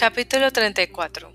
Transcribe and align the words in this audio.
Capítulo 0.00 0.50
34 0.50 1.30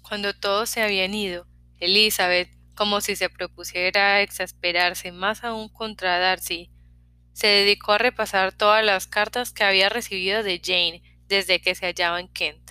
Cuando 0.00 0.32
todos 0.32 0.70
se 0.70 0.80
habían 0.80 1.12
ido, 1.12 1.46
Elizabeth, 1.78 2.48
como 2.74 3.02
si 3.02 3.16
se 3.16 3.28
propusiera 3.28 4.22
exasperarse 4.22 5.12
más 5.12 5.44
aún 5.44 5.68
contra 5.68 6.18
Darcy, 6.18 6.70
se 7.34 7.48
dedicó 7.48 7.92
a 7.92 7.98
repasar 7.98 8.54
todas 8.54 8.82
las 8.82 9.06
cartas 9.06 9.52
que 9.52 9.62
había 9.62 9.90
recibido 9.90 10.42
de 10.42 10.58
Jane 10.64 11.02
desde 11.28 11.60
que 11.60 11.74
se 11.74 11.84
hallaba 11.84 12.18
en 12.18 12.28
Kent. 12.28 12.70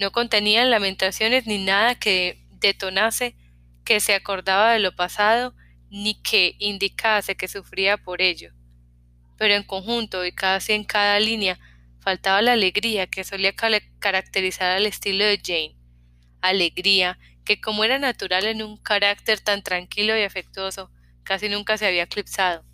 No 0.00 0.10
contenían 0.10 0.72
lamentaciones 0.72 1.46
ni 1.46 1.64
nada 1.64 1.94
que 1.94 2.44
detonase 2.50 3.36
que 3.84 4.00
se 4.00 4.12
acordaba 4.12 4.72
de 4.72 4.80
lo 4.80 4.96
pasado 4.96 5.54
ni 5.88 6.20
que 6.20 6.56
indicase 6.58 7.36
que 7.36 7.46
sufría 7.46 7.96
por 7.96 8.20
ello. 8.20 8.52
Pero 9.42 9.54
en 9.54 9.64
conjunto 9.64 10.24
y 10.24 10.30
casi 10.30 10.72
en 10.72 10.84
cada 10.84 11.18
línea 11.18 11.58
faltaba 11.98 12.42
la 12.42 12.52
alegría 12.52 13.08
que 13.08 13.24
solía 13.24 13.52
caracterizar 13.98 14.70
al 14.70 14.86
estilo 14.86 15.24
de 15.24 15.40
Jane. 15.44 15.74
Alegría 16.40 17.18
que, 17.44 17.60
como 17.60 17.82
era 17.82 17.98
natural 17.98 18.44
en 18.44 18.62
un 18.62 18.76
carácter 18.76 19.40
tan 19.40 19.64
tranquilo 19.64 20.16
y 20.16 20.22
afectuoso, 20.22 20.92
casi 21.24 21.48
nunca 21.48 21.76
se 21.76 21.86
había 21.88 22.04
eclipsado. 22.04 22.64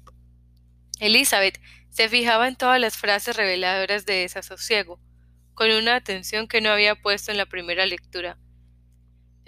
Elizabeth 1.01 1.59
se 1.89 2.11
fijaba 2.11 2.47
en 2.47 2.57
todas 2.57 2.79
las 2.79 2.99
frases 2.99 3.35
reveladoras 3.35 4.05
de 4.05 4.17
desasosiego, 4.17 5.01
con 5.55 5.71
una 5.71 5.97
atención 5.97 6.49
que 6.49 6.61
no 6.61 6.69
había 6.69 6.97
puesto 6.97 7.31
en 7.31 7.39
la 7.39 7.47
primera 7.47 7.87
lectura. 7.87 8.37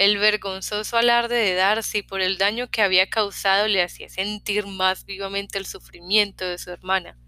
El 0.00 0.16
vergonzoso 0.16 0.96
alarde 0.96 1.34
de 1.34 1.52
Darcy 1.52 2.00
por 2.00 2.22
el 2.22 2.38
daño 2.38 2.70
que 2.70 2.80
había 2.80 3.10
causado 3.10 3.68
le 3.68 3.82
hacía 3.82 4.09
sentir 4.09 4.66
más 4.66 5.04
vivamente 5.04 5.59
el 5.59 5.66
sufrimiento 5.66 6.46
de 6.46 6.56
su 6.56 6.70
hermana. 6.70 7.18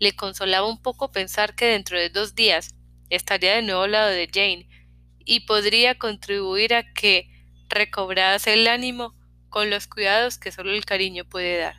Le 0.00 0.10
consolaba 0.16 0.66
un 0.66 0.82
poco 0.82 1.12
pensar 1.12 1.54
que 1.54 1.66
dentro 1.66 1.96
de 1.96 2.10
dos 2.10 2.34
días 2.34 2.74
estaría 3.10 3.54
de 3.54 3.62
nuevo 3.62 3.82
al 3.82 3.92
lado 3.92 4.10
de 4.10 4.26
Jane 4.26 4.68
y 5.24 5.46
podría 5.46 5.96
contribuir 5.96 6.74
a 6.74 6.82
que 6.94 7.30
recobrase 7.68 8.54
el 8.54 8.66
ánimo 8.66 9.14
con 9.48 9.70
los 9.70 9.86
cuidados 9.86 10.36
que 10.36 10.50
solo 10.50 10.72
el 10.72 10.84
cariño 10.84 11.24
puede 11.24 11.58
dar. 11.58 11.76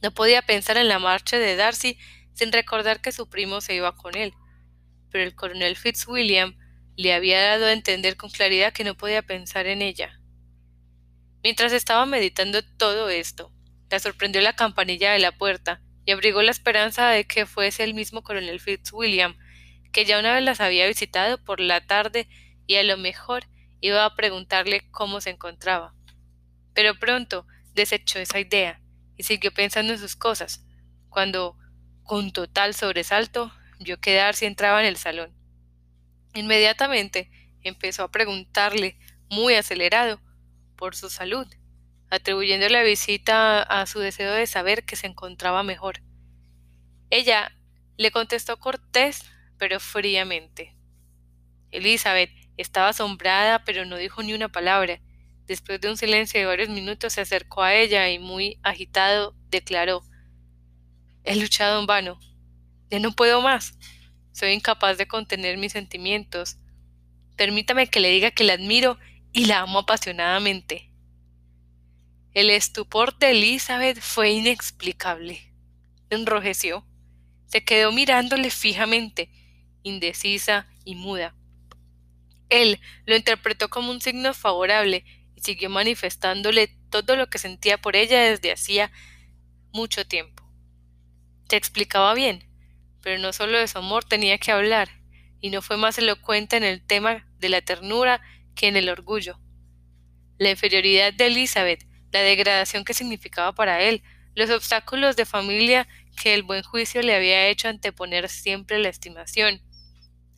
No 0.00 0.10
podía 0.10 0.40
pensar 0.40 0.78
en 0.78 0.88
la 0.88 0.98
marcha 0.98 1.38
de 1.38 1.54
Darcy 1.54 1.98
sin 2.32 2.50
recordar 2.50 3.02
que 3.02 3.12
su 3.12 3.28
primo 3.28 3.60
se 3.60 3.74
iba 3.74 3.94
con 3.94 4.16
él, 4.16 4.32
pero 5.10 5.22
el 5.22 5.34
coronel 5.34 5.76
Fitzwilliam 5.76 6.56
le 6.96 7.12
había 7.12 7.40
dado 7.40 7.66
a 7.66 7.72
entender 7.72 8.16
con 8.16 8.30
claridad 8.30 8.72
que 8.72 8.84
no 8.84 8.96
podía 8.96 9.22
pensar 9.22 9.66
en 9.66 9.82
ella. 9.82 10.20
Mientras 11.42 11.72
estaba 11.72 12.04
meditando 12.06 12.62
todo 12.76 13.08
esto, 13.08 13.52
la 13.90 13.98
sorprendió 13.98 14.40
la 14.42 14.54
campanilla 14.54 15.12
de 15.12 15.18
la 15.18 15.32
puerta 15.32 15.80
y 16.04 16.12
abrigó 16.12 16.42
la 16.42 16.50
esperanza 16.50 17.08
de 17.08 17.24
que 17.26 17.46
fuese 17.46 17.84
el 17.84 17.94
mismo 17.94 18.22
coronel 18.22 18.60
Fitzwilliam, 18.60 19.36
que 19.92 20.04
ya 20.04 20.18
una 20.18 20.34
vez 20.34 20.44
las 20.44 20.60
había 20.60 20.86
visitado 20.86 21.42
por 21.42 21.60
la 21.60 21.86
tarde 21.86 22.28
y 22.66 22.76
a 22.76 22.82
lo 22.82 22.96
mejor 22.96 23.44
iba 23.80 24.04
a 24.04 24.14
preguntarle 24.14 24.90
cómo 24.90 25.20
se 25.20 25.30
encontraba. 25.30 25.94
Pero 26.74 26.98
pronto 26.98 27.46
desechó 27.74 28.18
esa 28.18 28.38
idea 28.38 28.80
y 29.16 29.24
siguió 29.24 29.52
pensando 29.52 29.92
en 29.92 29.98
sus 29.98 30.16
cosas, 30.16 30.64
cuando, 31.08 31.56
con 32.02 32.32
total 32.32 32.74
sobresalto, 32.74 33.52
vio 33.78 33.98
que 34.00 34.14
Darcy 34.14 34.46
entraba 34.46 34.80
en 34.80 34.86
el 34.86 34.96
salón. 34.96 35.39
Inmediatamente 36.34 37.30
empezó 37.62 38.04
a 38.04 38.10
preguntarle, 38.10 38.98
muy 39.28 39.54
acelerado, 39.54 40.20
por 40.76 40.96
su 40.96 41.10
salud, 41.10 41.46
atribuyendo 42.10 42.68
la 42.68 42.82
visita 42.82 43.62
a 43.62 43.86
su 43.86 44.00
deseo 44.00 44.32
de 44.32 44.46
saber 44.46 44.84
que 44.84 44.96
se 44.96 45.06
encontraba 45.06 45.62
mejor. 45.62 46.02
Ella 47.10 47.52
le 47.96 48.10
contestó 48.10 48.58
cortés, 48.58 49.24
pero 49.58 49.78
fríamente. 49.78 50.76
Elizabeth 51.70 52.30
estaba 52.56 52.88
asombrada, 52.88 53.64
pero 53.64 53.84
no 53.84 53.96
dijo 53.96 54.22
ni 54.22 54.32
una 54.32 54.48
palabra, 54.48 55.00
Después 55.50 55.80
de 55.80 55.88
un 55.90 55.96
silencio 55.96 56.38
de 56.38 56.46
varios 56.46 56.68
minutos 56.68 57.14
se 57.14 57.22
acercó 57.22 57.64
a 57.64 57.74
ella 57.74 58.08
y 58.08 58.20
muy 58.20 58.60
agitado 58.62 59.34
declaró 59.48 60.04
He 61.24 61.34
luchado 61.34 61.80
en 61.80 61.86
vano. 61.86 62.20
Ya 62.88 63.00
no 63.00 63.10
puedo 63.10 63.42
más. 63.42 63.76
Soy 64.40 64.52
incapaz 64.52 64.96
de 64.96 65.06
contener 65.06 65.58
mis 65.58 65.72
sentimientos. 65.72 66.56
Permítame 67.36 67.88
que 67.88 68.00
le 68.00 68.08
diga 68.08 68.30
que 68.30 68.42
la 68.42 68.54
admiro 68.54 68.98
y 69.32 69.44
la 69.44 69.60
amo 69.60 69.80
apasionadamente. 69.80 70.90
El 72.32 72.48
estupor 72.48 73.18
de 73.18 73.32
Elizabeth 73.32 74.00
fue 74.00 74.30
inexplicable. 74.30 75.52
Enrojeció. 76.08 76.86
Se 77.48 77.62
quedó 77.62 77.92
mirándole 77.92 78.48
fijamente, 78.48 79.30
indecisa 79.82 80.66
y 80.86 80.94
muda. 80.94 81.34
Él 82.48 82.80
lo 83.04 83.16
interpretó 83.16 83.68
como 83.68 83.90
un 83.90 84.00
signo 84.00 84.32
favorable 84.32 85.04
siguió 85.36 85.68
manifestándole 85.68 86.68
todo 86.88 87.14
lo 87.14 87.28
que 87.28 87.36
sentía 87.36 87.76
por 87.76 87.94
ella 87.94 88.22
desde 88.22 88.52
hacía 88.52 88.90
mucho 89.70 90.06
tiempo. 90.06 90.42
Se 91.50 91.56
explicaba 91.56 92.14
bien, 92.14 92.49
pero 93.02 93.18
no 93.18 93.32
solo 93.32 93.58
de 93.58 93.68
su 93.68 93.78
amor 93.78 94.04
tenía 94.04 94.38
que 94.38 94.52
hablar, 94.52 94.88
y 95.40 95.50
no 95.50 95.62
fue 95.62 95.76
más 95.76 95.98
elocuente 95.98 96.56
en 96.56 96.64
el 96.64 96.84
tema 96.84 97.26
de 97.38 97.48
la 97.48 97.62
ternura 97.62 98.20
que 98.54 98.68
en 98.68 98.76
el 98.76 98.88
orgullo. 98.88 99.38
La 100.38 100.50
inferioridad 100.50 101.12
de 101.12 101.26
Elizabeth, 101.26 101.86
la 102.12 102.20
degradación 102.20 102.84
que 102.84 102.94
significaba 102.94 103.54
para 103.54 103.80
él, 103.82 104.02
los 104.34 104.50
obstáculos 104.50 105.16
de 105.16 105.26
familia 105.26 105.88
que 106.20 106.34
el 106.34 106.42
buen 106.42 106.62
juicio 106.62 107.02
le 107.02 107.14
había 107.14 107.48
hecho 107.48 107.68
anteponer 107.68 108.28
siempre 108.28 108.78
la 108.78 108.88
estimación. 108.88 109.62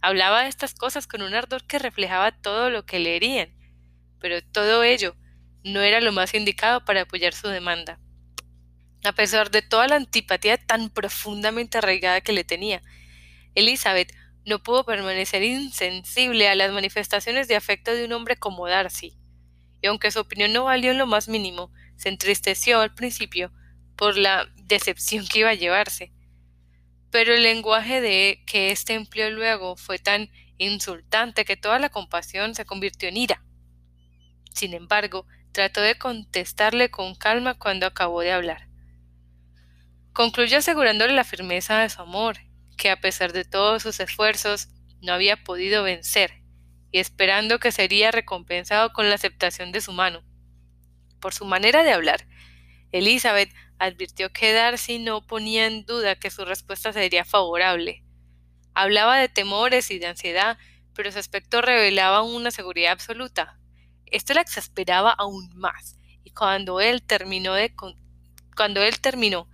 Hablaba 0.01 0.43
de 0.43 0.49
estas 0.49 0.75
cosas 0.75 1.07
con 1.07 1.23
un 1.23 1.35
ardor 1.35 1.67
que 1.67 1.79
reflejaba 1.79 2.33
todo 2.33 2.71
lo 2.71 2.85
que 2.85 2.99
le 2.99 3.17
herían, 3.17 3.55
pero 4.21 4.43
todo 4.43 4.83
ello 4.83 5.17
no 5.65 5.81
era 5.81 6.01
lo 6.01 6.13
más 6.13 6.35
indicado 6.35 6.85
para 6.85 7.03
apoyar 7.03 7.35
su 7.35 7.49
demanda. 7.49 7.99
A 9.05 9.13
pesar 9.13 9.51
de 9.51 9.63
toda 9.63 9.89
la 9.89 9.97
antipatía 9.97 10.59
tan 10.59 10.89
profundamente 10.89 11.79
arraigada 11.79 12.21
que 12.21 12.33
le 12.33 12.45
tenía, 12.45 12.83
Elizabeth 13.55 14.15
no 14.45 14.63
pudo 14.63 14.85
permanecer 14.85 15.43
insensible 15.43 16.49
a 16.49 16.55
las 16.55 16.73
manifestaciones 16.73 17.49
de 17.49 17.57
afecto 17.57 17.93
de 17.93 18.05
un 18.05 18.13
hombre 18.13 18.37
como 18.37 18.69
Darcy, 18.69 19.17
y 19.81 19.89
aunque 19.89 20.11
su 20.11 20.21
opinión 20.21 20.53
no 20.53 20.65
valió 20.65 20.93
en 20.93 20.99
lo 20.99 21.07
más 21.07 21.29
mínimo, 21.29 21.73
se 21.97 22.09
entristeció 22.09 22.81
al 22.81 22.95
principio 22.95 23.53
por 23.97 24.17
la 24.17 24.49
decepción 24.57 25.27
que 25.27 25.41
iba 25.41 25.51
a 25.51 25.55
llevarse. 25.55 26.13
Pero 27.11 27.35
el 27.35 27.43
lenguaje 27.43 28.01
de 28.01 28.43
que 28.47 28.71
éste 28.71 28.95
empleó 28.95 29.31
luego 29.31 29.77
fue 29.77 29.99
tan 29.99 30.31
insultante 30.59 31.45
que 31.45 31.57
toda 31.57 31.79
la 31.79 31.91
compasión 31.91 32.55
se 32.55 32.65
convirtió 32.65 33.09
en 33.09 33.17
ira. 33.17 33.45
Sin 34.55 34.75
embargo, 34.75 35.27
trató 35.51 35.81
de 35.81 35.99
contestarle 35.99 36.91
con 36.91 37.15
calma 37.15 37.55
cuando 37.55 37.87
acabó 37.87 38.21
de 38.21 38.33
hablar. 38.33 38.72
Concluyó 40.13 40.59
asegurándole 40.59 41.15
la 41.15 41.25
firmeza 41.25 41.79
de 41.79 41.89
su 41.89 42.03
amor, 42.03 42.37
que 42.77 42.91
a 42.91 43.01
pesar 43.01 43.33
de 43.33 43.45
todos 43.45 43.83
sus 43.83 43.99
esfuerzos 44.01 44.69
no 45.01 45.13
había 45.13 45.43
podido 45.43 45.83
vencer, 45.83 46.43
y 46.91 46.99
esperando 46.99 47.59
que 47.59 47.73
sería 47.73 48.11
recompensado 48.11 48.93
con 48.93 49.09
la 49.09 49.15
aceptación 49.15 49.73
de 49.73 49.81
su 49.81 49.93
mano. 49.93 50.23
Por 51.19 51.33
su 51.33 51.47
manera 51.47 51.83
de 51.83 51.93
hablar, 51.93 52.27
Elizabeth 52.93 53.51
advirtió 53.79 54.31
que 54.33 54.53
Darcy 54.53 54.99
no 54.99 55.27
ponía 55.27 55.67
en 55.67 55.87
duda 55.87 56.17
que 56.17 56.31
su 56.31 56.45
respuesta 56.45 56.93
sería 56.93 57.25
favorable. 57.25 58.05
Hablaba 58.75 59.17
de 59.17 59.29
temores 59.29 59.91
y 59.91 59.99
de 59.99 60.09
ansiedad, 60.09 60.59
pero 60.95 61.11
su 61.11 61.19
aspecto 61.19 61.63
revelaba 61.63 62.23
una 62.23 62.51
seguridad 62.51 62.93
absoluta. 62.93 63.59
Esto 64.05 64.35
la 64.35 64.43
exasperaba 64.43 65.11
aún 65.11 65.51
más, 65.55 65.97
y 66.23 66.33
cuando 66.33 66.81
él 66.81 67.03
terminó 67.03 67.55
de 67.55 67.75
cuando 68.55 68.83
él 68.83 69.01
terminó, 69.01 69.49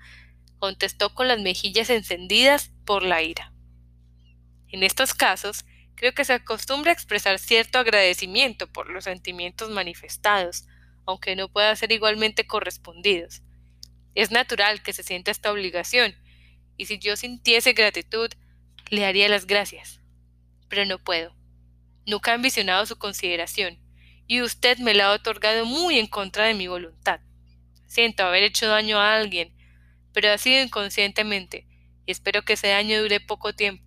contestó 0.58 1.14
con 1.14 1.28
las 1.28 1.40
mejillas 1.40 1.90
encendidas 1.90 2.72
por 2.84 3.02
la 3.02 3.22
ira. 3.22 3.52
En 4.68 4.82
estos 4.82 5.14
casos, 5.14 5.64
creo 5.94 6.12
que 6.12 6.24
se 6.24 6.34
acostumbra 6.34 6.90
a 6.90 6.94
expresar 6.94 7.38
cierto 7.38 7.78
agradecimiento 7.78 8.70
por 8.70 8.90
los 8.90 9.04
sentimientos 9.04 9.70
manifestados, 9.70 10.66
aunque 11.06 11.36
no 11.36 11.48
pueda 11.48 11.74
ser 11.76 11.92
igualmente 11.92 12.46
correspondidos. 12.46 13.42
Es 14.14 14.30
natural 14.30 14.82
que 14.82 14.92
se 14.92 15.02
sienta 15.02 15.30
esta 15.30 15.52
obligación, 15.52 16.14
y 16.76 16.86
si 16.86 16.98
yo 16.98 17.16
sintiese 17.16 17.72
gratitud, 17.72 18.30
le 18.90 19.06
haría 19.06 19.28
las 19.28 19.46
gracias. 19.46 20.00
Pero 20.68 20.84
no 20.84 20.98
puedo. 20.98 21.34
Nunca 22.06 22.30
he 22.30 22.34
ambicionado 22.34 22.86
su 22.86 22.96
consideración 22.96 23.78
y 24.26 24.42
usted 24.42 24.78
me 24.78 24.94
la 24.94 25.06
ha 25.06 25.12
otorgado 25.12 25.64
muy 25.64 25.98
en 25.98 26.06
contra 26.06 26.44
de 26.44 26.54
mi 26.54 26.68
voluntad. 26.68 27.20
Siento 27.86 28.22
haber 28.22 28.42
hecho 28.42 28.68
daño 28.68 28.98
a 28.98 29.14
alguien, 29.14 29.54
pero 30.12 30.30
ha 30.30 30.38
sido 30.38 30.62
inconscientemente, 30.62 31.66
y 32.06 32.12
espero 32.12 32.42
que 32.42 32.54
ese 32.54 32.68
daño 32.68 33.00
dure 33.00 33.20
poco 33.20 33.52
tiempo. 33.52 33.84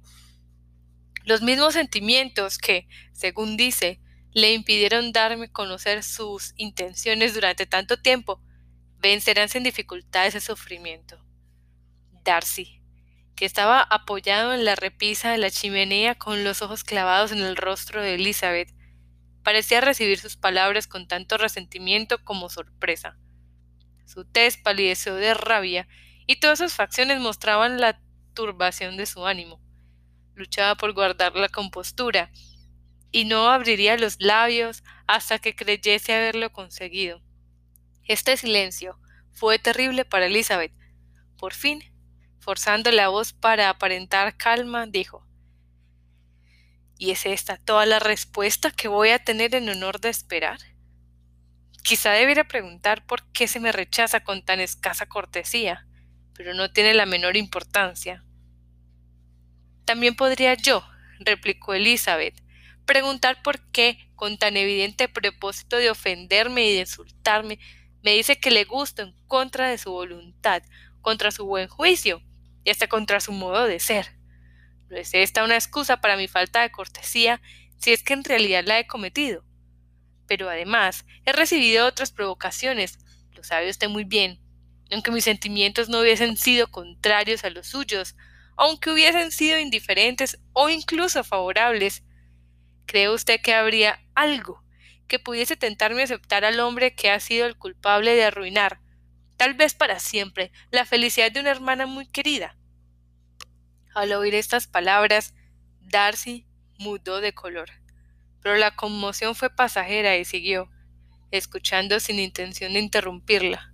Los 1.24 1.42
mismos 1.42 1.74
sentimientos 1.74 2.58
que, 2.58 2.88
según 3.14 3.58
dice, 3.58 4.00
le 4.34 4.54
impidieron 4.54 5.12
darme 5.12 5.52
conocer 5.52 6.04
sus 6.04 6.54
intenciones 6.56 7.34
durante 7.34 7.66
tanto 7.66 8.02
tiempo, 8.02 8.42
vencerán 8.98 9.50
sin 9.50 9.64
dificultad 9.64 10.28
ese 10.28 10.40
sufrimiento. 10.40 11.24
Darcy, 12.24 12.82
que 13.36 13.46
estaba 13.46 13.82
apoyado 13.82 14.54
en 14.54 14.66
la 14.66 14.76
repisa 14.76 15.32
de 15.32 15.38
la 15.38 15.50
chimenea 15.50 16.16
con 16.16 16.44
los 16.44 16.62
ojos 16.62 16.84
clavados 16.84 17.32
en 17.32 17.40
el 17.40 17.56
rostro 17.56 18.02
de 18.02 18.16
Elizabeth. 18.16 18.74
Parecía 19.44 19.82
recibir 19.82 20.20
sus 20.20 20.38
palabras 20.38 20.88
con 20.88 21.08
tanto 21.08 21.38
resentimiento 21.38 22.24
como 22.24 22.50
sorpresa. 22.50 23.18
Su 24.06 24.26
tez 24.26 24.58
palideció 24.58 25.16
de 25.16 25.34
rabia 25.34 25.88
y 26.32 26.38
todas 26.38 26.60
sus 26.60 26.72
facciones 26.72 27.20
mostraban 27.20 27.82
la 27.82 28.00
turbación 28.34 28.96
de 28.96 29.06
su 29.06 29.26
ánimo. 29.26 29.60
Luchaba 30.34 30.76
por 30.76 30.94
guardar 30.94 31.36
la 31.36 31.50
compostura 31.50 32.32
y 33.12 33.26
no 33.26 33.50
abriría 33.50 33.98
los 33.98 34.16
labios 34.22 34.82
hasta 35.08 35.40
que 35.40 35.58
creyese 35.58 36.14
haberlo 36.14 36.54
conseguido. 36.54 37.22
Este 38.06 38.38
silencio 38.38 38.98
fue 39.34 39.60
terrible 39.60 40.06
para 40.06 40.28
Elizabeth. 40.28 40.72
Por 41.38 41.54
fin, 41.54 41.84
forzando 42.40 42.92
la 42.92 43.10
voz 43.10 43.34
para 43.34 43.68
aparentar 43.68 44.38
calma, 44.38 44.86
dijo 44.86 45.28
¿Y 46.98 47.12
es 47.12 47.26
esta 47.26 47.58
toda 47.58 47.86
la 47.86 48.00
respuesta 48.00 48.72
que 48.72 48.88
voy 48.88 49.10
a 49.10 49.22
tener 49.22 49.54
en 49.54 49.68
honor 49.68 50.00
de 50.00 50.08
esperar? 50.08 50.60
Quizá 51.84 52.12
debiera 52.12 52.46
preguntar 52.46 53.06
por 53.06 53.30
qué 53.34 53.50
se 53.50 53.60
me 53.60 53.74
rechaza 53.74 54.24
con 54.24 54.46
tan 54.46 54.62
escasa 54.62 55.08
cortesía, 55.08 55.88
pero 56.36 56.54
no 56.54 56.72
tiene 56.72 56.94
la 56.94 57.06
menor 57.06 57.38
importancia. 57.38 58.24
También 59.86 60.16
podría 60.16 60.54
yo, 60.54 60.84
replicó 61.20 61.74
Elizabeth, 61.74 62.42
preguntar 62.86 63.42
por 63.42 63.60
qué, 63.72 64.10
con 64.16 64.38
tan 64.38 64.58
evidente 64.58 65.08
propósito 65.08 65.78
de 65.78 65.90
ofenderme 65.90 66.68
y 66.68 66.74
de 66.74 66.80
insultarme, 66.82 67.60
me 68.04 68.14
dice 68.14 68.40
que 68.40 68.52
le 68.52 68.66
gusto 68.66 69.02
en 69.02 69.14
contra 69.28 69.70
de 69.70 69.78
su 69.78 69.92
voluntad, 69.92 70.64
contra 71.02 71.32
su 71.32 71.46
buen 71.46 71.68
juicio 71.68 72.22
y 72.64 72.70
hasta 72.70 72.88
contra 72.88 73.20
su 73.20 73.32
modo 73.32 73.66
de 73.66 73.80
ser. 73.80 74.08
¿No 74.90 74.98
es 74.98 75.14
esta 75.14 75.44
una 75.44 75.56
excusa 75.56 76.02
para 76.02 76.18
mi 76.18 76.28
falta 76.28 76.62
de 76.62 76.72
cortesía 76.72 77.42
si 77.78 77.92
es 77.92 78.04
que 78.04 78.14
en 78.14 78.24
realidad 78.24 78.64
la 78.66 78.80
he 78.80 78.88
cometido? 78.88 79.46
Pero 80.28 80.50
además 80.50 81.06
he 81.26 81.32
recibido 81.32 81.88
otras 81.88 82.12
provocaciones, 82.12 83.00
lo 83.32 83.44
sabe 83.44 83.70
usted 83.70 83.90
muy 83.90 84.04
bien, 84.04 84.40
aunque 84.92 85.12
mis 85.12 85.24
sentimientos 85.24 85.90
no 85.90 86.00
hubiesen 86.00 86.38
sido 86.38 86.70
contrarios 86.70 87.44
a 87.44 87.50
los 87.50 87.68
suyos, 87.68 88.16
aunque 88.58 88.92
hubiesen 88.92 89.32
sido 89.32 89.58
indiferentes 89.58 90.40
o 90.54 90.70
incluso 90.70 91.24
favorables. 91.24 92.04
¿Cree 92.86 93.10
usted 93.10 93.40
que 93.42 93.54
habría 93.54 94.00
algo 94.16 94.64
que 95.08 95.20
pudiese 95.20 95.56
tentarme 95.56 96.02
a 96.02 96.04
aceptar 96.06 96.46
al 96.46 96.60
hombre 96.60 96.94
que 96.94 97.10
ha 97.10 97.20
sido 97.20 97.46
el 97.46 97.58
culpable 97.58 98.16
de 98.16 98.26
arruinar, 98.26 98.80
tal 99.38 99.54
vez 99.54 99.74
para 99.74 100.00
siempre, 100.00 100.52
la 100.72 100.86
felicidad 100.86 101.32
de 101.32 101.40
una 101.40 101.52
hermana 101.52 101.86
muy 101.86 102.06
querida? 102.06 102.58
Al 103.94 104.14
oír 104.14 104.36
estas 104.36 104.68
palabras, 104.68 105.34
Darcy 105.80 106.46
mudó 106.78 107.22
de 107.22 107.34
color, 107.34 107.70
pero 108.42 108.56
la 108.58 108.76
conmoción 108.76 109.36
fue 109.36 109.50
pasajera 109.50 110.18
y 110.18 110.26
siguió, 110.26 110.70
escuchando 111.32 112.00
sin 112.00 112.20
intención 112.20 112.74
de 112.74 112.80
interrumpirla. 112.80 113.71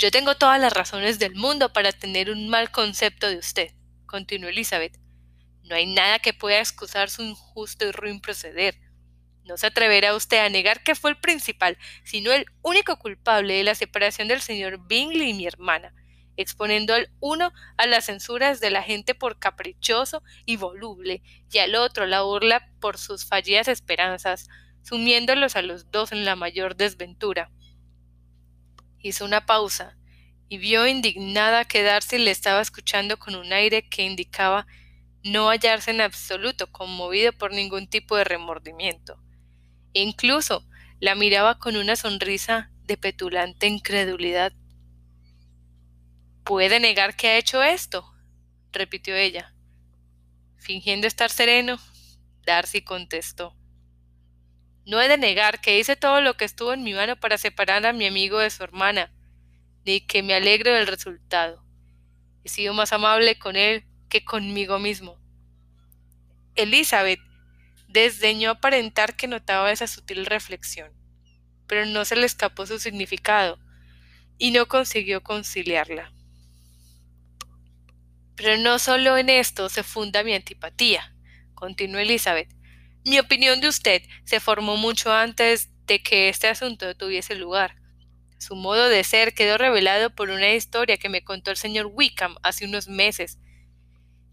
Yo 0.00 0.12
tengo 0.12 0.36
todas 0.36 0.60
las 0.60 0.72
razones 0.72 1.18
del 1.18 1.34
mundo 1.34 1.72
para 1.72 1.90
tener 1.90 2.30
un 2.30 2.48
mal 2.48 2.70
concepto 2.70 3.28
de 3.28 3.36
usted, 3.36 3.72
continuó 4.06 4.48
Elizabeth. 4.48 4.96
No 5.64 5.74
hay 5.74 5.86
nada 5.86 6.20
que 6.20 6.32
pueda 6.32 6.60
excusar 6.60 7.10
su 7.10 7.22
injusto 7.22 7.84
y 7.84 7.90
ruin 7.90 8.20
proceder. 8.20 8.78
No 9.42 9.56
se 9.56 9.66
atreverá 9.66 10.14
usted 10.14 10.38
a 10.38 10.50
negar 10.50 10.84
que 10.84 10.94
fue 10.94 11.10
el 11.10 11.16
principal, 11.18 11.76
sino 12.04 12.30
el 12.30 12.46
único 12.62 12.96
culpable 13.00 13.54
de 13.54 13.64
la 13.64 13.74
separación 13.74 14.28
del 14.28 14.40
señor 14.40 14.86
Bingley 14.86 15.30
y 15.30 15.34
mi 15.34 15.46
hermana, 15.46 15.92
exponiendo 16.36 16.94
al 16.94 17.10
uno 17.18 17.52
a 17.76 17.88
las 17.88 18.04
censuras 18.04 18.60
de 18.60 18.70
la 18.70 18.84
gente 18.84 19.16
por 19.16 19.40
caprichoso 19.40 20.22
y 20.46 20.58
voluble, 20.58 21.24
y 21.50 21.58
al 21.58 21.74
otro 21.74 22.06
la 22.06 22.22
burla 22.22 22.70
por 22.80 22.98
sus 22.98 23.26
fallidas 23.26 23.66
esperanzas, 23.66 24.46
sumiéndolos 24.84 25.56
a 25.56 25.62
los 25.62 25.90
dos 25.90 26.12
en 26.12 26.24
la 26.24 26.36
mayor 26.36 26.76
desventura 26.76 27.50
hizo 29.00 29.24
una 29.24 29.46
pausa 29.46 29.96
y 30.48 30.58
vio 30.58 30.86
indignada 30.86 31.64
que 31.64 31.82
Darcy 31.82 32.18
le 32.18 32.30
estaba 32.30 32.60
escuchando 32.60 33.18
con 33.18 33.34
un 33.34 33.52
aire 33.52 33.88
que 33.88 34.04
indicaba 34.04 34.66
no 35.22 35.48
hallarse 35.48 35.90
en 35.90 36.00
absoluto 36.00 36.70
conmovido 36.72 37.32
por 37.32 37.52
ningún 37.52 37.88
tipo 37.88 38.16
de 38.16 38.24
remordimiento. 38.24 39.22
Incluso 39.92 40.66
la 41.00 41.14
miraba 41.14 41.58
con 41.58 41.76
una 41.76 41.96
sonrisa 41.96 42.70
de 42.84 42.96
petulante 42.96 43.66
incredulidad. 43.66 44.52
¿Puede 46.44 46.80
negar 46.80 47.14
que 47.14 47.28
ha 47.28 47.36
hecho 47.36 47.62
esto? 47.62 48.10
repitió 48.72 49.14
ella. 49.14 49.54
Fingiendo 50.56 51.06
estar 51.06 51.30
sereno, 51.30 51.78
Darcy 52.46 52.82
contestó. 52.82 53.57
No 54.88 55.02
he 55.02 55.08
de 55.08 55.18
negar 55.18 55.60
que 55.60 55.78
hice 55.78 55.96
todo 55.96 56.22
lo 56.22 56.38
que 56.38 56.46
estuvo 56.46 56.72
en 56.72 56.82
mi 56.82 56.94
mano 56.94 57.14
para 57.20 57.36
separar 57.36 57.84
a 57.84 57.92
mi 57.92 58.06
amigo 58.06 58.38
de 58.38 58.48
su 58.48 58.64
hermana, 58.64 59.12
ni 59.84 60.00
que 60.00 60.22
me 60.22 60.32
alegro 60.32 60.72
del 60.72 60.86
resultado. 60.86 61.62
He 62.42 62.48
sido 62.48 62.72
más 62.72 62.94
amable 62.94 63.38
con 63.38 63.54
él 63.54 63.84
que 64.08 64.24
conmigo 64.24 64.78
mismo. 64.78 65.20
Elizabeth 66.54 67.20
desdeñó 67.86 68.52
aparentar 68.52 69.14
que 69.14 69.28
notaba 69.28 69.70
esa 69.72 69.86
sutil 69.86 70.24
reflexión, 70.24 70.90
pero 71.66 71.84
no 71.84 72.06
se 72.06 72.16
le 72.16 72.24
escapó 72.24 72.64
su 72.64 72.78
significado, 72.78 73.58
y 74.38 74.52
no 74.52 74.68
consiguió 74.68 75.22
conciliarla. 75.22 76.14
Pero 78.36 78.56
no 78.56 78.78
solo 78.78 79.18
en 79.18 79.28
esto 79.28 79.68
se 79.68 79.82
funda 79.82 80.24
mi 80.24 80.32
antipatía, 80.32 81.14
continuó 81.54 82.00
Elizabeth. 82.00 82.57
Mi 83.08 83.18
opinión 83.18 83.62
de 83.62 83.68
usted 83.68 84.02
se 84.24 84.38
formó 84.38 84.76
mucho 84.76 85.10
antes 85.10 85.70
de 85.86 86.02
que 86.02 86.28
este 86.28 86.46
asunto 86.46 86.94
tuviese 86.94 87.36
lugar. 87.36 87.74
Su 88.36 88.54
modo 88.54 88.90
de 88.90 89.02
ser 89.02 89.32
quedó 89.32 89.56
revelado 89.56 90.14
por 90.14 90.28
una 90.28 90.52
historia 90.52 90.98
que 90.98 91.08
me 91.08 91.24
contó 91.24 91.50
el 91.50 91.56
señor 91.56 91.86
Wickham 91.90 92.36
hace 92.42 92.66
unos 92.66 92.86
meses. 92.86 93.38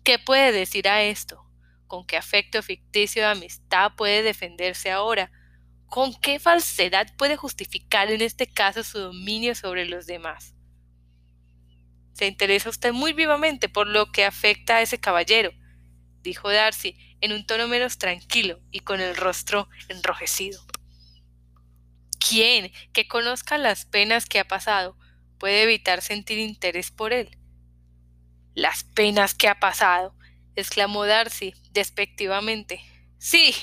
¿Qué 0.04 0.20
puede 0.20 0.52
decir 0.52 0.90
a 0.90 1.04
esto? 1.04 1.42
¿Con 1.88 2.06
qué 2.06 2.18
afecto 2.18 2.62
ficticio 2.62 3.22
de 3.22 3.30
amistad 3.30 3.94
puede 3.96 4.24
defenderse 4.24 4.92
ahora? 4.92 5.32
¿Con 5.86 6.14
qué 6.14 6.38
falsedad 6.38 7.08
puede 7.18 7.38
justificar 7.38 8.12
en 8.12 8.22
este 8.22 8.46
caso 8.46 8.84
su 8.84 9.00
dominio 9.00 9.56
sobre 9.56 9.86
los 9.86 10.06
demás? 10.06 10.54
Se 12.12 12.28
interesa 12.28 12.70
usted 12.70 12.92
muy 12.92 13.14
vivamente 13.14 13.70
por 13.70 13.88
lo 13.88 14.12
que 14.12 14.26
afecta 14.26 14.76
a 14.76 14.82
ese 14.82 15.00
caballero, 15.00 15.54
dijo 16.26 16.52
Darcy 16.52 16.98
en 17.22 17.32
un 17.32 17.46
tono 17.46 17.70
menos 17.70 17.98
tranquilo 17.98 18.60
y 18.72 18.82
con 18.82 19.00
el 19.00 19.16
rostro 19.16 19.70
enrojecido. 19.88 20.62
¿Quién 22.20 22.72
que 22.92 23.08
conozca 23.08 23.58
las 23.58 23.86
penas 23.86 24.26
que 24.26 24.40
ha 24.40 24.48
pasado 24.48 24.98
puede 25.38 25.64
evitar 25.64 26.02
sentir 26.02 26.40
interés 26.40 26.92
por 26.92 27.14
él? 27.14 27.38
Las 28.56 28.84
penas 28.84 29.34
que 29.36 29.48
ha 29.48 29.60
pasado, 29.60 30.16
exclamó 30.56 31.06
Darcy 31.06 31.54
despectivamente. 31.72 32.82
Sí, 33.20 33.54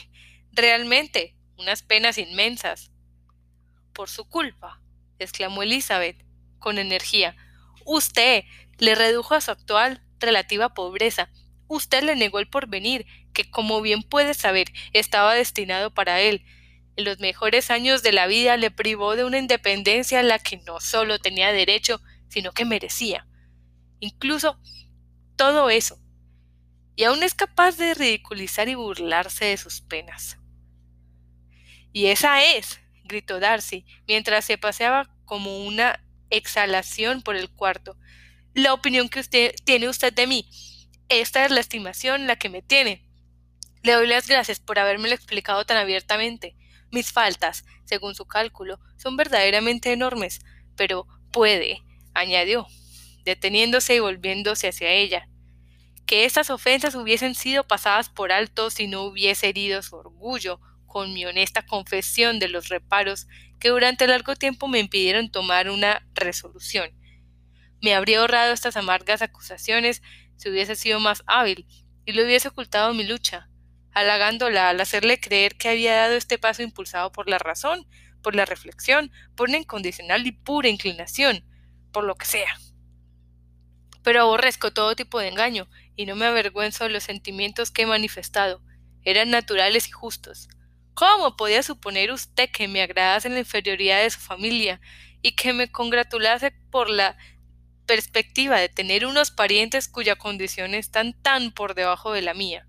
realmente, 0.53 1.37
unas 1.57 1.83
penas 1.83 2.19
inmensas. 2.19 2.93
Por 3.93 4.09
su 4.09 4.29
culpa, 4.29 4.81
exclamó 5.19 5.63
Elizabeth 5.63 6.25
con 6.59 6.79
energía. 6.79 7.37
Usted 7.85 8.45
le 8.79 8.95
redujo 8.95 9.35
a 9.35 9.41
su 9.41 9.51
actual 9.51 10.03
relativa 10.21 10.73
pobreza 10.73 11.31
Usted 11.73 12.03
le 12.03 12.17
negó 12.17 12.39
el 12.39 12.49
porvenir, 12.49 13.07
que 13.33 13.51
como 13.51 13.81
bien 13.81 14.03
puede 14.03 14.35
saber, 14.35 14.71
estaba 14.93 15.33
destinado 15.33 15.95
para 15.95 16.21
él. 16.21 16.45
En 16.97 17.07
los 17.07 17.19
mejores 17.19 17.71
años 17.71 18.03
de 18.03 18.13
la 18.13 18.27
vida 18.27 18.59
le 18.59 18.71
privó 18.71 19.17
de 19.17 19.25
una 19.25 19.39
independencia 19.39 20.21
a 20.21 20.23
la 20.23 20.39
que 20.39 20.59
no 20.59 20.81
solo 20.81 21.19
tenía 21.19 21.51
derecho, 21.51 22.03
sino 22.29 22.53
que 22.53 22.67
merecía. 22.67 23.27
Incluso 24.01 24.61
todo 25.37 25.71
eso. 25.71 25.99
Y 26.95 27.05
aún 27.05 27.23
es 27.23 27.33
capaz 27.33 27.79
de 27.79 27.95
ridiculizar 27.95 28.69
y 28.69 28.75
burlarse 28.75 29.47
de 29.47 29.57
sus 29.57 29.81
penas. 29.81 30.37
Y 31.91 32.09
esa 32.09 32.45
es, 32.45 32.83
gritó 33.05 33.41
Darcy, 33.41 33.87
mientras 34.07 34.45
se 34.45 34.59
paseaba 34.59 35.09
como 35.25 35.65
una 35.65 36.05
exhalación 36.29 37.23
por 37.23 37.35
el 37.35 37.49
cuarto, 37.49 37.97
la 38.53 38.75
opinión 38.75 39.09
que 39.09 39.21
usted 39.21 39.55
tiene 39.65 39.89
usted 39.89 40.13
de 40.13 40.27
mí. 40.27 40.47
Esta 41.21 41.45
es 41.45 41.51
la 41.51 41.61
estimación 41.61 42.27
la 42.27 42.37
que 42.37 42.49
me 42.49 42.63
tiene. 42.63 43.05
Le 43.83 43.93
doy 43.93 44.07
las 44.07 44.27
gracias 44.29 44.61
por 44.61 44.79
habérmelo 44.79 45.15
explicado 45.15 45.67
tan 45.67 45.77
abiertamente. 45.77 46.57
Mis 46.91 47.13
faltas, 47.13 47.67
según 47.85 48.15
su 48.15 48.25
cálculo, 48.25 48.81
son 48.97 49.19
verdaderamente 49.19 49.93
enormes, 49.93 50.41
pero 50.75 51.07
puede, 51.31 51.83
añadió, 52.15 52.67
deteniéndose 53.27 53.95
y 53.95 53.99
volviéndose 53.99 54.69
hacia 54.69 54.91
ella, 54.91 55.29
que 56.07 56.25
estas 56.25 56.49
ofensas 56.49 56.95
hubiesen 56.95 57.35
sido 57.35 57.67
pasadas 57.69 58.09
por 58.09 58.33
alto 58.33 58.71
si 58.71 58.87
no 58.87 59.03
hubiese 59.03 59.51
herido 59.51 59.83
su 59.83 59.97
orgullo 59.97 60.61
con 60.87 61.13
mi 61.13 61.27
honesta 61.27 61.67
confesión 61.67 62.39
de 62.39 62.49
los 62.49 62.69
reparos 62.69 63.27
que 63.61 63.69
durante 63.69 64.07
largo 64.07 64.35
tiempo 64.35 64.67
me 64.67 64.79
impidieron 64.79 65.31
tomar 65.31 65.69
una 65.69 66.07
resolución. 66.15 66.91
me 67.83 67.95
habría 67.95 68.21
ahorrado 68.21 68.55
estas 68.55 68.77
amargas 68.77 69.23
acusaciones 69.23 70.03
si 70.37 70.51
hubiese 70.51 70.77
sido 70.77 71.01
más 71.01 71.23
hábil 71.27 71.67
y 72.05 72.13
le 72.13 72.25
hubiese 72.25 72.49
ocultado 72.49 72.95
mi 72.95 73.05
lucha, 73.05 73.49
halagándola 73.93 74.71
al 74.71 74.81
hacerle 74.81 75.21
creer 75.21 75.57
que 75.57 75.69
había 75.69 75.95
dado 75.95 76.15
este 76.15 76.39
paso 76.39 76.63
impulsado 76.63 77.13
por 77.13 77.29
la 77.29 77.39
razón, 77.39 77.87
por 78.23 78.35
la 78.35 78.45
reflexión, 78.45 79.11
por 79.37 79.49
una 79.49 79.59
incondicional 79.59 80.27
y 80.27 80.33
pura 80.33 80.69
inclinación, 80.69 81.45
por 81.93 82.05
lo 82.05 82.15
que 82.15 82.27
sea. 82.27 82.57
Pero 84.03 84.23
aborrezco 84.23 84.73
todo 84.73 84.97
tipo 84.97 85.21
de 85.21 85.29
engaño, 85.29 85.69
y 85.95 86.07
no 86.07 86.17
me 86.17 86.27
avergüenzo 86.27 86.85
de 86.85 86.91
los 86.91 87.05
sentimientos 87.05 87.71
que 87.71 87.83
he 87.83 87.87
manifestado. 87.87 88.63
Eran 89.05 89.31
naturales 89.31 89.89
y 89.89 89.91
justos. 89.91 90.49
¿Cómo 90.95 91.37
podía 91.37 91.63
suponer 91.63 92.11
usted 92.11 92.51
que 92.51 92.69
me 92.69 92.83
agradase 92.83 93.29
la 93.29 93.41
inferioridad 93.41 94.03
de 94.03 94.11
su 94.11 94.21
familia 94.21 94.81
y 95.23 95.33
que 95.33 95.53
me 95.53 95.71
congratulase 95.71 96.51
por 96.71 96.91
la 96.91 97.17
perspectiva 97.87 98.59
de 98.59 98.69
tener 98.69 99.07
unos 99.07 99.31
parientes 99.31 99.89
cuya 99.89 100.17
condición 100.17 100.75
están 100.75 101.15
tan 101.23 101.53
por 101.53 101.75
debajo 101.75 102.13
de 102.13 102.23
la 102.23 102.35
mía? 102.35 102.67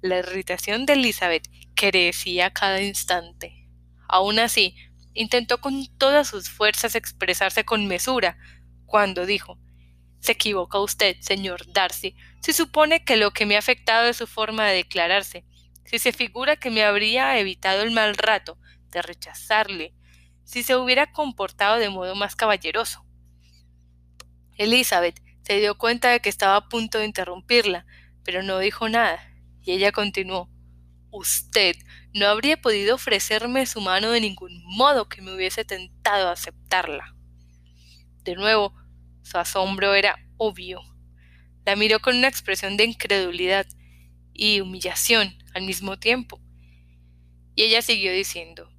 La 0.00 0.18
irritación 0.18 0.86
de 0.86 0.94
Elizabeth 0.94 1.48
crecía 1.74 2.52
cada 2.52 2.82
instante. 2.82 3.68
Aún 4.08 4.38
así, 4.38 4.76
intentó 5.14 5.60
con 5.60 5.86
todas 5.98 6.28
sus 6.28 6.48
fuerzas 6.48 6.94
expresarse 6.94 7.64
con 7.64 7.86
mesura, 7.86 8.38
cuando 8.86 9.26
dijo 9.26 9.58
se 10.26 10.32
equivoca 10.32 10.80
usted, 10.80 11.16
señor 11.20 11.72
Darcy, 11.72 12.16
si 12.40 12.52
supone 12.52 13.04
que 13.04 13.16
lo 13.16 13.30
que 13.30 13.46
me 13.46 13.54
ha 13.54 13.60
afectado 13.60 14.08
es 14.08 14.16
su 14.16 14.26
forma 14.26 14.66
de 14.66 14.74
declararse, 14.74 15.44
si 15.84 16.00
se 16.00 16.12
figura 16.12 16.56
que 16.56 16.68
me 16.68 16.82
habría 16.82 17.38
evitado 17.38 17.82
el 17.82 17.92
mal 17.92 18.16
rato 18.16 18.58
de 18.90 19.02
rechazarle, 19.02 19.94
si 20.42 20.64
se 20.64 20.74
hubiera 20.74 21.12
comportado 21.12 21.78
de 21.78 21.90
modo 21.90 22.16
más 22.16 22.34
caballeroso. 22.34 23.05
Elizabeth 24.56 25.20
se 25.42 25.58
dio 25.58 25.76
cuenta 25.78 26.10
de 26.10 26.20
que 26.20 26.28
estaba 26.28 26.56
a 26.56 26.68
punto 26.68 26.98
de 26.98 27.04
interrumpirla, 27.04 27.86
pero 28.24 28.42
no 28.42 28.58
dijo 28.58 28.88
nada, 28.88 29.20
y 29.62 29.72
ella 29.72 29.92
continuó 29.92 30.50
Usted 31.10 31.76
no 32.12 32.26
habría 32.26 32.60
podido 32.60 32.96
ofrecerme 32.96 33.64
su 33.64 33.80
mano 33.80 34.10
de 34.10 34.20
ningún 34.20 34.62
modo 34.64 35.08
que 35.08 35.22
me 35.22 35.34
hubiese 35.34 35.64
tentado 35.64 36.28
a 36.28 36.32
aceptarla. 36.32 37.14
De 38.22 38.34
nuevo, 38.34 38.74
su 39.22 39.38
asombro 39.38 39.94
era 39.94 40.18
obvio. 40.36 40.80
La 41.64 41.74
miró 41.74 42.00
con 42.00 42.16
una 42.16 42.28
expresión 42.28 42.76
de 42.76 42.84
incredulidad 42.84 43.66
y 44.34 44.60
humillación 44.60 45.38
al 45.54 45.62
mismo 45.62 45.98
tiempo. 45.98 46.40
Y 47.54 47.62
ella 47.62 47.80
siguió 47.80 48.12
diciendo, 48.12 48.70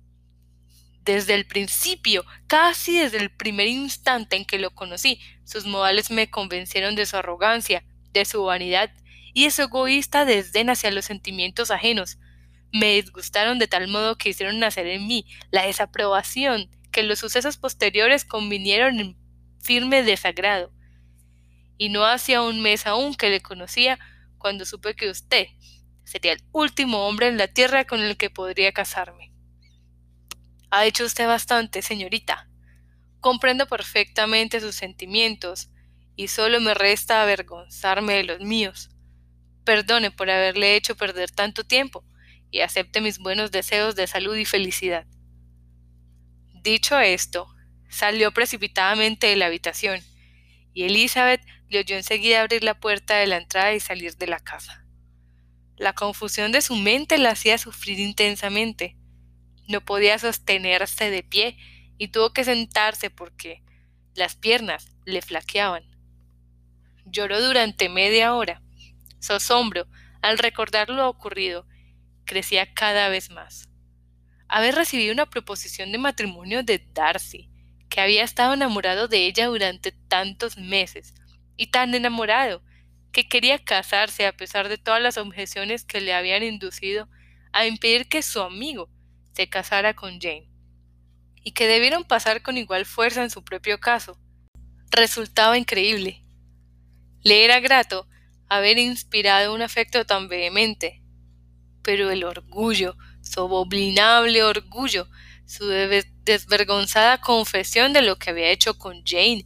desde 1.07 1.35
el 1.35 1.45
principio, 1.45 2.25
casi 2.47 2.99
desde 2.99 3.17
el 3.17 3.31
primer 3.31 3.67
instante 3.67 4.35
en 4.35 4.43
que 4.43 4.59
lo 4.59 4.71
conocí, 4.71 5.21
sus 5.45 5.65
modales 5.65 6.11
me 6.11 6.29
convencieron 6.29 6.95
de 6.95 7.05
su 7.05 7.15
arrogancia, 7.15 7.85
de 8.11 8.25
su 8.25 8.43
vanidad 8.43 8.91
y 9.33 9.45
de 9.45 9.51
su 9.51 9.61
egoísta 9.61 10.25
desdén 10.25 10.69
hacia 10.69 10.91
los 10.91 11.05
sentimientos 11.05 11.71
ajenos. 11.71 12.19
Me 12.73 12.95
disgustaron 12.95 13.57
de 13.57 13.69
tal 13.69 13.87
modo 13.87 14.17
que 14.17 14.29
hicieron 14.29 14.59
nacer 14.59 14.85
en 14.87 15.07
mí 15.07 15.25
la 15.49 15.65
desaprobación 15.65 16.69
que 16.91 17.03
los 17.03 17.19
sucesos 17.19 17.55
posteriores 17.55 18.25
convinieron 18.25 18.99
en 18.99 19.17
firme 19.61 20.03
desagrado. 20.03 20.73
Y 21.77 21.87
no 21.87 22.03
hacía 22.05 22.41
un 22.41 22.61
mes 22.61 22.85
aún 22.85 23.15
que 23.15 23.29
le 23.29 23.39
conocía 23.39 23.97
cuando 24.37 24.65
supe 24.65 24.93
que 24.93 25.09
usted 25.09 25.47
sería 26.03 26.33
el 26.33 26.43
último 26.51 27.07
hombre 27.07 27.29
en 27.29 27.37
la 27.37 27.47
tierra 27.47 27.85
con 27.85 28.01
el 28.01 28.17
que 28.17 28.29
podría 28.29 28.73
casarme. 28.73 29.36
Ha 30.69 30.85
hecho 30.85 31.05
usted 31.05 31.27
bastante, 31.27 31.81
señorita. 31.81 32.49
Comprendo 33.19 33.67
perfectamente 33.67 34.59
sus 34.59 34.75
sentimientos, 34.75 35.69
y 36.15 36.29
solo 36.29 36.59
me 36.59 36.73
resta 36.73 37.21
avergonzarme 37.21 38.13
de 38.13 38.23
los 38.23 38.39
míos. 38.39 38.89
Perdone 39.63 40.11
por 40.11 40.29
haberle 40.29 40.75
hecho 40.75 40.95
perder 40.95 41.31
tanto 41.31 41.63
tiempo, 41.63 42.03
y 42.51 42.61
acepte 42.61 43.01
mis 43.01 43.19
buenos 43.19 43.51
deseos 43.51 43.95
de 43.95 44.07
salud 44.07 44.35
y 44.35 44.45
felicidad. 44.45 45.05
Dicho 46.63 46.99
esto, 46.99 47.47
Salió 47.89 48.31
precipitadamente 48.31 49.27
de 49.27 49.35
la 49.35 49.45
habitación, 49.45 50.01
y 50.73 50.83
Elizabeth 50.83 51.41
le 51.69 51.79
oyó 51.79 51.95
enseguida 51.95 52.41
abrir 52.41 52.63
la 52.63 52.79
puerta 52.79 53.17
de 53.17 53.27
la 53.27 53.37
entrada 53.37 53.73
y 53.73 53.79
salir 53.79 54.15
de 54.17 54.27
la 54.27 54.39
casa. 54.39 54.85
La 55.77 55.93
confusión 55.93 56.51
de 56.51 56.61
su 56.61 56.75
mente 56.75 57.17
la 57.17 57.31
hacía 57.31 57.57
sufrir 57.57 57.99
intensamente. 57.99 58.97
No 59.67 59.81
podía 59.81 60.17
sostenerse 60.17 61.09
de 61.11 61.23
pie 61.23 61.57
y 61.97 62.09
tuvo 62.09 62.31
que 62.31 62.43
sentarse 62.43 63.09
porque 63.09 63.63
las 64.13 64.35
piernas 64.35 64.91
le 65.05 65.21
flaqueaban. 65.21 65.83
Lloró 67.05 67.41
durante 67.41 67.89
media 67.89 68.33
hora. 68.33 68.61
Su 69.19 69.33
asombro, 69.33 69.87
al 70.21 70.37
recordar 70.37 70.89
lo 70.89 71.07
ocurrido, 71.09 71.67
crecía 72.25 72.73
cada 72.73 73.09
vez 73.09 73.29
más. 73.29 73.69
Haber 74.47 74.75
recibido 74.75 75.13
una 75.13 75.29
proposición 75.29 75.91
de 75.91 75.97
matrimonio 75.97 76.63
de 76.63 76.85
Darcy, 76.93 77.49
que 77.89 78.01
había 78.01 78.23
estado 78.23 78.53
enamorado 78.53 79.07
de 79.07 79.25
ella 79.25 79.47
durante 79.47 79.91
tantos 79.91 80.57
meses, 80.57 81.13
y 81.57 81.67
tan 81.67 81.93
enamorado, 81.93 82.63
que 83.11 83.27
quería 83.27 83.59
casarse 83.59 84.27
a 84.27 84.37
pesar 84.37 84.69
de 84.69 84.77
todas 84.77 85.01
las 85.01 85.17
objeciones 85.17 85.83
que 85.83 86.01
le 86.01 86.13
habían 86.13 86.43
inducido 86.43 87.09
a 87.51 87.65
impedir 87.65 88.07
que 88.07 88.21
su 88.21 88.41
amigo 88.41 88.89
se 89.37 89.47
casara 89.47 89.93
con 89.93 90.19
Jane, 90.19 90.49
y 91.43 91.51
que 91.51 91.67
debieron 91.67 92.03
pasar 92.03 92.41
con 92.41 92.57
igual 92.57 92.87
fuerza 92.87 93.21
en 93.21 93.29
su 93.29 93.43
propio 93.43 93.79
caso. 93.79 94.19
Resultaba 94.89 95.59
increíble. 95.59 96.25
Le 97.21 97.45
era 97.45 97.59
grato 97.59 98.07
haber 98.49 98.79
inspirado 98.79 99.53
un 99.53 99.61
afecto 99.61 100.07
tan 100.07 100.27
vehemente, 100.27 101.03
pero 101.83 102.09
el 102.09 102.23
orgullo, 102.23 102.97
su 103.21 103.41
abominable 103.41 104.43
orgullo, 104.43 105.07
su 105.45 105.67
desvergonzada 105.67 107.21
confesión 107.21 107.93
de 107.93 108.01
lo 108.01 108.17
que 108.17 108.31
había 108.31 108.49
hecho 108.49 108.79
con 108.79 109.03
Jane, 109.05 109.45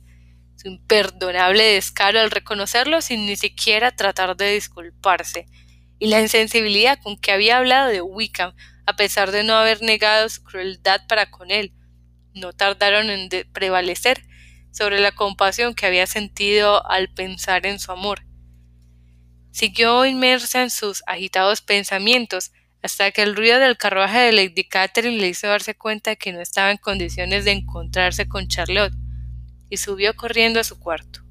su 0.55 0.69
imperdonable 0.69 1.65
descaro 1.65 2.21
al 2.21 2.31
reconocerlo 2.31 3.01
sin 3.01 3.25
ni 3.25 3.35
siquiera 3.35 3.93
tratar 3.93 4.37
de 4.37 4.53
disculparse, 4.53 5.47
y 5.99 6.07
la 6.07 6.21
insensibilidad 6.21 6.97
con 7.03 7.17
que 7.17 7.33
había 7.33 7.57
hablado 7.57 7.89
de 7.89 8.01
Wickham, 8.01 8.53
a 8.91 8.95
pesar 8.97 9.31
de 9.31 9.43
no 9.43 9.55
haber 9.55 9.81
negado 9.81 10.27
su 10.27 10.43
crueldad 10.43 11.07
para 11.07 11.31
con 11.31 11.49
él, 11.49 11.73
no 12.33 12.51
tardaron 12.51 13.09
en 13.09 13.29
prevalecer 13.53 14.21
sobre 14.71 14.99
la 14.99 15.13
compasión 15.13 15.73
que 15.75 15.85
había 15.85 16.07
sentido 16.07 16.85
al 16.89 17.09
pensar 17.13 17.65
en 17.65 17.79
su 17.79 17.91
amor. 17.91 18.25
Siguió 19.51 20.05
inmersa 20.05 20.61
en 20.61 20.69
sus 20.69 21.03
agitados 21.07 21.61
pensamientos, 21.61 22.51
hasta 22.83 23.11
que 23.11 23.21
el 23.21 23.35
ruido 23.35 23.59
del 23.59 23.77
carruaje 23.77 24.19
de 24.19 24.31
Lady 24.33 24.67
Catherine 24.67 25.17
le 25.17 25.29
hizo 25.29 25.47
darse 25.47 25.75
cuenta 25.75 26.11
de 26.11 26.17
que 26.17 26.33
no 26.33 26.41
estaba 26.41 26.71
en 26.71 26.77
condiciones 26.77 27.45
de 27.45 27.51
encontrarse 27.51 28.27
con 28.27 28.47
Charlotte, 28.47 28.93
y 29.69 29.77
subió 29.77 30.15
corriendo 30.15 30.59
a 30.59 30.65
su 30.65 30.79
cuarto. 30.79 31.21